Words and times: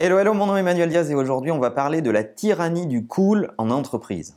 Hello, 0.00 0.16
hello, 0.16 0.32
mon 0.32 0.46
nom 0.46 0.56
est 0.56 0.60
Emmanuel 0.60 0.90
Diaz 0.90 1.10
et 1.10 1.16
aujourd'hui 1.16 1.50
on 1.50 1.58
va 1.58 1.72
parler 1.72 2.02
de 2.02 2.10
la 2.12 2.22
tyrannie 2.22 2.86
du 2.86 3.08
cool 3.08 3.50
en 3.58 3.68
entreprise. 3.68 4.32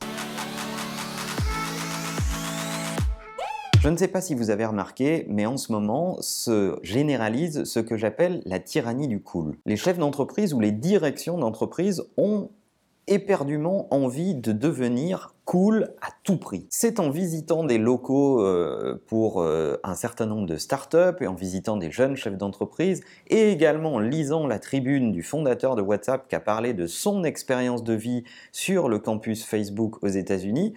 Je 3.78 3.88
ne 3.88 3.96
sais 3.96 4.08
pas 4.08 4.20
si 4.20 4.34
vous 4.34 4.50
avez 4.50 4.66
remarqué, 4.66 5.24
mais 5.28 5.46
en 5.46 5.56
ce 5.56 5.70
moment 5.70 6.16
se 6.20 6.80
généralise 6.82 7.62
ce 7.62 7.78
que 7.78 7.96
j'appelle 7.96 8.42
la 8.44 8.58
tyrannie 8.58 9.06
du 9.06 9.22
cool. 9.22 9.54
Les 9.64 9.76
chefs 9.76 9.98
d'entreprise 9.98 10.52
ou 10.52 10.58
les 10.58 10.72
directions 10.72 11.38
d'entreprise 11.38 12.02
ont 12.16 12.50
éperdument 13.06 13.92
envie 13.92 14.34
de 14.34 14.52
devenir 14.52 15.34
cool 15.44 15.94
à 16.00 16.08
tout 16.22 16.36
prix. 16.36 16.66
C'est 16.70 17.00
en 17.00 17.10
visitant 17.10 17.64
des 17.64 17.78
locaux 17.78 18.40
euh, 18.40 19.02
pour 19.08 19.42
euh, 19.42 19.76
un 19.82 19.94
certain 19.94 20.26
nombre 20.26 20.46
de 20.46 20.56
startups 20.56 21.20
et 21.20 21.26
en 21.26 21.34
visitant 21.34 21.76
des 21.76 21.90
jeunes 21.90 22.16
chefs 22.16 22.36
d'entreprise 22.36 23.02
et 23.26 23.50
également 23.50 23.94
en 23.94 23.98
lisant 23.98 24.46
la 24.46 24.58
tribune 24.58 25.10
du 25.10 25.22
fondateur 25.22 25.74
de 25.74 25.82
WhatsApp 25.82 26.28
qui 26.28 26.36
a 26.36 26.40
parlé 26.40 26.74
de 26.74 26.86
son 26.86 27.24
expérience 27.24 27.82
de 27.82 27.94
vie 27.94 28.22
sur 28.52 28.88
le 28.88 28.98
campus 28.98 29.44
Facebook 29.44 30.02
aux 30.02 30.08
États-Unis 30.08 30.74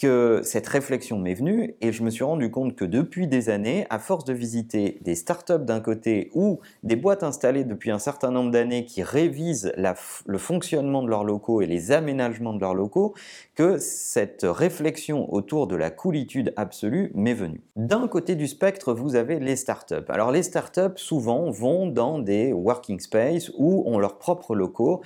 que 0.00 0.40
cette 0.42 0.66
réflexion 0.66 1.18
m'est 1.18 1.34
venue 1.34 1.74
et 1.80 1.92
je 1.92 2.02
me 2.02 2.10
suis 2.10 2.24
rendu 2.24 2.50
compte 2.50 2.74
que 2.74 2.84
depuis 2.84 3.26
des 3.26 3.50
années, 3.50 3.86
à 3.90 3.98
force 3.98 4.24
de 4.24 4.32
visiter 4.32 4.98
des 5.02 5.14
startups 5.14 5.64
d'un 5.64 5.80
côté 5.80 6.30
ou 6.34 6.60
des 6.82 6.96
boîtes 6.96 7.22
installées 7.22 7.64
depuis 7.64 7.90
un 7.90 7.98
certain 7.98 8.30
nombre 8.30 8.50
d'années 8.50 8.84
qui 8.84 9.02
révisent 9.02 9.72
le 9.76 10.38
fonctionnement 10.38 11.02
de 11.02 11.08
leurs 11.08 11.24
locaux 11.24 11.60
et 11.60 11.66
les 11.66 11.92
aménagements 11.92 12.54
de 12.54 12.60
leurs 12.60 12.74
locaux, 12.74 13.14
que 13.54 13.78
cette 13.78 14.46
réflexion 14.48 15.32
autour 15.32 15.66
de 15.66 15.76
la 15.76 15.90
coolitude 15.90 16.54
absolue 16.56 17.12
m'est 17.14 17.34
venue. 17.34 17.60
D'un 17.76 18.08
côté 18.08 18.34
du 18.34 18.48
spectre, 18.48 18.94
vous 18.94 19.14
avez 19.14 19.40
les 19.40 19.56
startups. 19.56 19.94
Alors 20.08 20.30
les 20.30 20.42
startups 20.42 20.96
souvent 20.96 21.50
vont 21.50 21.86
dans 21.86 22.18
des 22.18 22.52
working 22.52 23.00
space 23.00 23.50
ou 23.58 23.84
ont 23.86 23.98
leurs 23.98 24.18
propres 24.18 24.54
locaux 24.54 25.02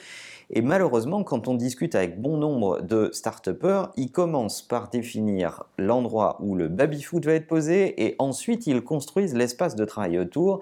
et 0.51 0.63
malheureusement, 0.63 1.25
quand 1.25 1.49
on 1.49 1.55
discute 1.55 1.95
avec 1.97 2.21
bon 2.21 2.37
nombre 2.37 2.81
de 2.81 3.11
start 3.13 3.49
ils 3.97 4.13
commencent 4.13 4.63
par 4.63 4.76
définir 4.91 5.65
l'endroit 5.79 6.39
où 6.41 6.55
le 6.55 6.69
baby-foot 6.69 7.25
va 7.25 7.35
être 7.35 7.47
posé 7.47 8.05
et 8.05 8.17
ensuite 8.19 8.67
ils 8.67 8.83
construisent 8.83 9.35
l'espace 9.35 9.77
de 9.77 9.85
travail 9.85 10.19
autour. 10.19 10.61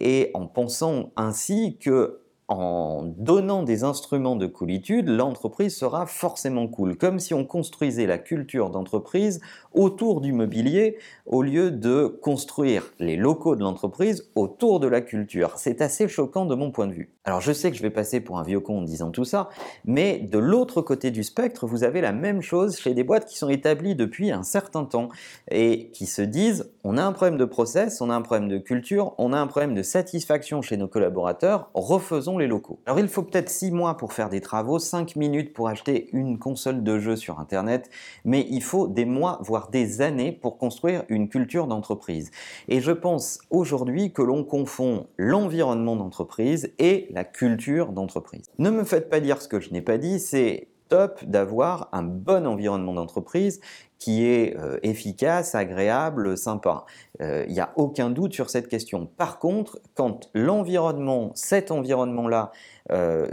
Et 0.00 0.30
en 0.34 0.46
pensant 0.46 1.10
ainsi 1.16 1.76
que 1.78 2.20
en 2.48 3.02
donnant 3.02 3.62
des 3.62 3.82
instruments 3.82 4.36
de 4.36 4.46
coolitude, 4.46 5.08
l'entreprise 5.08 5.76
sera 5.76 6.06
forcément 6.06 6.68
cool, 6.68 6.96
comme 6.96 7.18
si 7.18 7.34
on 7.34 7.44
construisait 7.44 8.06
la 8.06 8.18
culture 8.18 8.70
d'entreprise 8.70 9.40
autour 9.72 10.20
du 10.20 10.32
mobilier 10.32 10.98
au 11.26 11.42
lieu 11.42 11.70
de 11.70 12.06
construire 12.06 12.92
les 13.00 13.16
locaux 13.16 13.56
de 13.56 13.62
l'entreprise 13.62 14.30
autour 14.36 14.78
de 14.78 14.86
la 14.86 15.00
culture. 15.00 15.54
C'est 15.56 15.80
assez 15.80 16.06
choquant 16.08 16.46
de 16.46 16.54
mon 16.54 16.70
point 16.70 16.86
de 16.86 16.92
vue. 16.92 17.10
Alors 17.24 17.40
je 17.40 17.52
sais 17.52 17.72
que 17.72 17.76
je 17.76 17.82
vais 17.82 17.90
passer 17.90 18.20
pour 18.20 18.38
un 18.38 18.44
vieux 18.44 18.60
con 18.60 18.78
en 18.78 18.82
disant 18.82 19.10
tout 19.10 19.24
ça, 19.24 19.48
mais 19.84 20.20
de 20.20 20.38
l'autre 20.38 20.82
côté 20.82 21.10
du 21.10 21.24
spectre, 21.24 21.66
vous 21.66 21.82
avez 21.82 22.00
la 22.00 22.12
même 22.12 22.42
chose 22.42 22.78
chez 22.78 22.94
des 22.94 23.02
boîtes 23.02 23.26
qui 23.26 23.36
sont 23.36 23.48
établies 23.48 23.96
depuis 23.96 24.30
un 24.30 24.44
certain 24.44 24.84
temps 24.84 25.08
et 25.50 25.90
qui 25.90 26.06
se 26.06 26.22
disent 26.22 26.70
on 26.88 26.96
a 26.98 27.02
un 27.02 27.10
problème 27.10 27.36
de 27.36 27.44
process, 27.44 28.00
on 28.00 28.10
a 28.10 28.14
un 28.14 28.22
problème 28.22 28.48
de 28.48 28.58
culture, 28.58 29.12
on 29.18 29.32
a 29.32 29.38
un 29.38 29.48
problème 29.48 29.74
de 29.74 29.82
satisfaction 29.82 30.62
chez 30.62 30.76
nos 30.76 30.86
collaborateurs, 30.86 31.68
refaisons 31.74 32.38
les 32.38 32.46
locaux. 32.46 32.78
Alors 32.86 33.00
il 33.00 33.08
faut 33.08 33.24
peut-être 33.24 33.48
6 33.48 33.72
mois 33.72 33.96
pour 33.96 34.12
faire 34.12 34.28
des 34.28 34.40
travaux, 34.40 34.78
5 34.78 35.16
minutes 35.16 35.52
pour 35.52 35.66
acheter 35.66 36.08
une 36.12 36.38
console 36.38 36.84
de 36.84 37.00
jeu 37.00 37.16
sur 37.16 37.40
Internet, 37.40 37.90
mais 38.24 38.46
il 38.50 38.62
faut 38.62 38.86
des 38.86 39.04
mois, 39.04 39.40
voire 39.42 39.68
des 39.68 40.00
années 40.00 40.30
pour 40.30 40.58
construire 40.58 41.02
une 41.08 41.28
culture 41.28 41.66
d'entreprise. 41.66 42.30
Et 42.68 42.80
je 42.80 42.92
pense 42.92 43.40
aujourd'hui 43.50 44.12
que 44.12 44.22
l'on 44.22 44.44
confond 44.44 45.08
l'environnement 45.16 45.96
d'entreprise 45.96 46.72
et 46.78 47.08
la 47.10 47.24
culture 47.24 47.90
d'entreprise. 47.90 48.44
Ne 48.58 48.70
me 48.70 48.84
faites 48.84 49.10
pas 49.10 49.18
dire 49.18 49.42
ce 49.42 49.48
que 49.48 49.58
je 49.58 49.72
n'ai 49.72 49.82
pas 49.82 49.98
dit, 49.98 50.20
c'est 50.20 50.68
top 50.88 51.24
d'avoir 51.24 51.88
un 51.92 52.02
bon 52.02 52.46
environnement 52.46 52.94
d'entreprise 52.94 53.60
qui 53.98 54.26
est 54.26 54.56
euh, 54.58 54.78
efficace, 54.82 55.54
agréable, 55.54 56.36
sympa. 56.36 56.84
Il 57.18 57.24
euh, 57.24 57.46
n'y 57.46 57.60
a 57.60 57.72
aucun 57.76 58.10
doute 58.10 58.34
sur 58.34 58.50
cette 58.50 58.68
question. 58.68 59.06
Par 59.16 59.38
contre, 59.38 59.80
quand 59.94 60.28
l'environnement, 60.34 61.30
cet 61.34 61.70
environnement-là, 61.70 62.52
euh, 62.92 63.26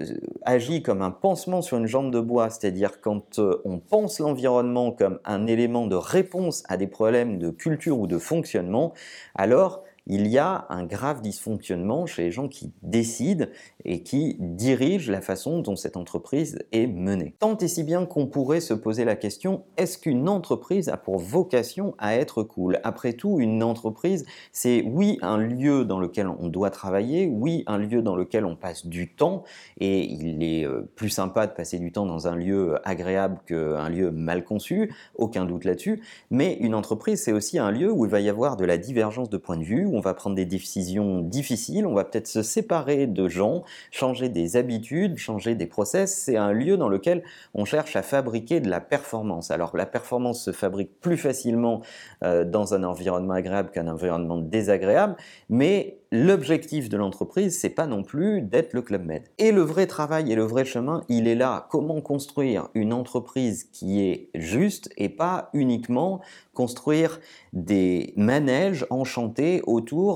agit 0.44 0.82
comme 0.82 1.02
un 1.02 1.12
pansement 1.12 1.62
sur 1.62 1.78
une 1.78 1.86
jambe 1.86 2.12
de 2.12 2.20
bois, 2.20 2.50
c'est-à-dire 2.50 3.02
quand 3.02 3.40
on 3.66 3.80
pense 3.80 4.20
l'environnement 4.20 4.92
comme 4.92 5.20
un 5.26 5.48
élément 5.48 5.86
de 5.86 5.96
réponse 5.96 6.64
à 6.70 6.78
des 6.78 6.88
problèmes 6.88 7.40
de 7.40 7.50
culture 7.50 8.00
ou 8.00 8.08
de 8.08 8.18
fonctionnement, 8.18 8.94
alors 9.36 9.84
il 10.06 10.28
y 10.28 10.38
a 10.38 10.66
un 10.70 10.84
grave 10.84 11.22
dysfonctionnement 11.22 12.06
chez 12.06 12.24
les 12.24 12.32
gens 12.32 12.48
qui 12.48 12.74
décident 12.82 13.46
et 13.86 14.04
qui 14.04 14.36
dirigent 14.40 15.12
la 15.12 15.22
façon 15.22 15.60
dont 15.60 15.76
cette 15.76 15.96
entreprise 15.96 16.60
est 16.72 16.88
menée. 16.88 17.36
Tant 17.40 17.58
et 17.58 17.68
si 17.68 17.84
bien 17.84 18.06
qu'on 18.06 18.28
pourrait 18.28 18.60
se 18.60 18.74
poser 18.74 19.06
la 19.06 19.16
question, 19.16 19.64
est-ce 19.78 19.98
qu'une 19.98 20.28
entreprise 20.28 20.90
a 20.90 20.98
pour 20.98 21.20
vocation 21.20 21.96
à 22.00 22.16
être 22.16 22.44
cool? 22.44 22.80
Après 22.84 23.14
tout, 23.14 23.40
une 23.40 23.64
entreprise, 23.64 24.26
c'est 24.52 24.82
oui 24.82 25.18
un 25.22 25.38
lieu 25.38 25.86
dans 25.86 26.00
lequel 26.00 26.28
on 26.28 26.50
doit 26.50 26.70
travailler, 26.70 27.28
oui 27.28 27.64
un 27.68 27.78
lieu 27.78 28.02
dans 28.02 28.16
lequel 28.16 28.46
on 28.46 28.56
passe 28.56 28.86
du 28.86 29.14
temps, 29.14 29.44
et 29.80 30.04
il 30.04 30.44
est 30.44 30.66
euh, 30.66 30.90
plus 30.96 31.10
sympa 31.10 31.48
de 31.48 31.54
passer 31.54 31.80
du 31.80 31.92
temps 31.92 32.06
dans 32.06 32.28
un 32.28 32.36
lieu 32.36 32.76
agréable 32.84 33.40
qu'un 33.46 33.90
lieu 33.90 34.12
mal 34.12 34.44
conçu, 34.44 34.94
aucun 35.16 35.46
doute 35.46 35.64
là-dessus, 35.64 36.02
mais 36.30 36.58
une 36.60 36.76
entreprise, 36.76 37.22
c'est 37.24 37.32
aussi 37.32 37.58
un 37.58 37.72
lieu 37.72 37.92
où 37.92 38.06
il 38.06 38.12
va 38.12 38.20
y 38.20 38.30
avoir 38.30 38.58
de 38.58 38.66
la 38.66 38.78
divergence 38.78 39.30
de 39.30 39.38
points 39.38 39.58
de 39.58 39.64
vue, 39.64 39.86
on 39.94 40.00
va 40.00 40.14
prendre 40.14 40.36
des 40.36 40.46
décisions 40.46 41.22
difficiles, 41.22 41.86
on 41.86 41.94
va 41.94 42.04
peut-être 42.04 42.28
se 42.28 42.42
séparer 42.42 43.08
de 43.08 43.28
gens, 43.28 43.64
changer 43.92 44.30
des 44.30 44.58
habitudes, 44.58 45.18
changer 45.18 45.56
des 45.56 45.68
process. 45.68 46.16
C'est 46.16 46.38
un 46.38 46.52
lieu 46.52 46.78
dans 46.78 46.90
lequel 46.90 47.24
on 47.54 47.66
cherche 47.66 47.96
à 47.96 48.02
fabriquer 48.02 48.60
de 48.60 48.70
la 48.70 48.82
performance. 48.82 49.52
Alors 49.52 49.78
la 49.78 49.86
performance 49.86 50.44
se 50.44 50.52
fabrique 50.52 51.00
plus 51.00 51.18
facilement 51.18 51.82
euh, 52.24 52.44
dans 52.44 52.74
un 52.74 52.84
environnement 52.84 53.34
agréable 53.34 53.70
qu'un 53.72 53.88
environnement 53.88 54.38
désagréable, 54.38 55.16
mais 55.50 56.00
l'objectif 56.12 56.90
de 56.90 56.98
l'entreprise, 56.98 57.60
c'est 57.60 57.70
pas 57.70 57.88
non 57.88 58.04
plus 58.04 58.42
d'être 58.42 58.74
le 58.74 58.84
Club 58.84 59.04
Med. 59.04 59.24
Et 59.40 59.52
le 59.52 59.62
vrai 59.62 59.88
travail 59.88 60.32
et 60.32 60.36
le 60.36 60.44
vrai 60.44 60.64
chemin, 60.64 61.04
il 61.10 61.28
est 61.28 61.36
là. 61.36 61.68
Comment 61.72 62.02
construire 62.02 62.70
une 62.76 62.94
entreprise 62.94 63.64
qui 63.64 64.02
est 64.02 64.30
juste 64.36 64.90
et 64.96 65.10
pas 65.10 65.50
uniquement 65.54 66.22
construire 66.54 67.20
des 67.52 68.14
manèges 68.16 68.86
enchantés 68.92 69.62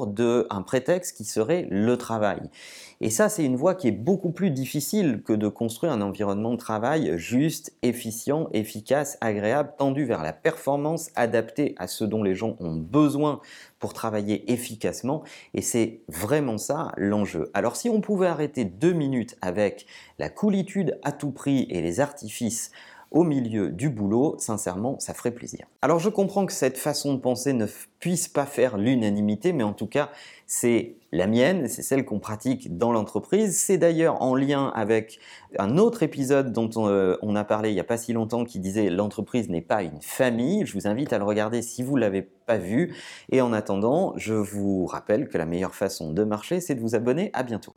d'un 0.07 0.61
prétexte 0.66 1.16
qui 1.17 1.23
serait 1.23 1.67
le 1.69 1.97
travail. 1.97 2.41
Et 3.00 3.09
ça, 3.11 3.29
c'est 3.29 3.45
une 3.45 3.55
voie 3.55 3.75
qui 3.75 3.88
est 3.88 3.91
beaucoup 3.91 4.31
plus 4.31 4.50
difficile 4.50 5.22
que 5.23 5.33
de 5.33 5.47
construire 5.47 5.91
un 5.91 6.01
environnement 6.01 6.51
de 6.51 6.57
travail 6.57 7.13
juste, 7.17 7.73
efficient, 7.83 8.50
efficace, 8.53 9.17
agréable, 9.22 9.73
tendu 9.78 10.05
vers 10.05 10.23
la 10.23 10.33
performance, 10.33 11.09
adapté 11.16 11.75
à 11.78 11.88
ce 11.88 12.03
dont 12.03 12.23
les 12.23 12.33
gens 12.33 12.55
ont 12.59 12.75
besoin 12.75 13.39
pour 13.79 13.94
travailler 13.94 14.51
efficacement. 14.51 15.23
Et 15.53 15.61
c'est 15.61 16.01
vraiment 16.07 16.57
ça 16.57 16.91
l'enjeu. 16.97 17.51
Alors 17.53 17.75
si 17.75 17.89
on 17.89 18.01
pouvait 18.01 18.28
arrêter 18.28 18.66
deux 18.66 18.94
minutes 18.94 19.38
avec 19.41 19.85
la 20.17 20.29
coolitude 20.29 20.99
à 21.03 21.11
tout 21.11 21.31
prix 21.31 21.67
et 21.69 21.81
les 21.81 21.99
artifices 21.99 22.72
au 23.12 23.23
milieu 23.23 23.69
du 23.69 23.90
boulot, 23.90 24.35
sincèrement, 24.40 25.00
ça 25.00 25.13
ferait 25.13 25.31
plaisir. 25.31 25.66
Alors 25.81 26.00
je 26.00 26.09
comprends 26.09 26.45
que 26.45 26.53
cette 26.53 26.78
façon 26.78 27.13
de 27.13 27.19
penser 27.19 27.53
ne 27.53 27.66
puisse 28.00 28.28
pas 28.28 28.45
faire 28.45 28.78
l'unanimité, 28.78 29.53
mais 29.53 29.63
en 29.63 29.73
tout 29.73 29.88
cas, 29.88 30.09
c'est 30.45 30.95
la 31.12 31.28
mienne, 31.28 31.67
c'est 31.67 31.81
celle 31.81 32.06
qu'on 32.06 32.19
pratique 32.19 32.78
dans 32.78 32.91
l'entreprise. 32.91 33.57
C'est 33.57 33.78
d'ailleurs 33.78 34.22
en 34.22 34.35
lien 34.35 34.72
avec 34.75 35.19
un 35.57 35.78
autre 35.78 36.03
épisode 36.03 36.51
dont 36.51 36.69
on, 36.75 36.88
euh, 36.88 37.16
a 37.35 37.44
parlé 37.44 37.69
il 37.69 37.73
n'y 37.73 37.79
a 37.79 37.85
pas 37.85 37.97
si 37.97 38.13
longtemps 38.13 38.44
qui 38.44 38.59
disait 38.59 38.90
l'entreprise 38.90 39.50
n'est 39.50 39.62
pas 39.62 39.84
une 39.84 40.01
famille. 40.01 40.66
Je 40.66 40.73
vous 40.73 40.88
invite 40.88 41.13
à 41.13 41.17
le 41.17 41.23
regarder 41.23 41.62
si 41.62 41.84
vous 41.84 41.96
ne 41.96 42.01
l'avez 42.01 42.22
pas 42.22 42.57
vu. 42.57 42.96
Et 43.31 43.41
en 43.41 43.53
attendant, 43.53 44.13
je 44.17 44.34
vous 44.34 44.85
rappelle 44.85 45.28
que 45.28 45.38
la 45.38 45.46
meilleure 45.46 45.75
façon 45.75 46.12
de 46.12 46.23
marcher, 46.23 46.59
c'est 46.59 46.75
de 46.75 46.81
vous 46.81 46.96
abonner. 46.96 47.29
À 47.34 47.44
bientôt. 47.44 47.73